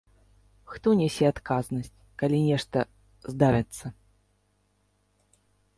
[0.71, 1.91] Хто нясе адказнасць,
[2.23, 2.77] калі нешта
[3.35, 3.95] здарыцца?